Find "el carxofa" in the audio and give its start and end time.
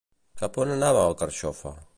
1.13-1.77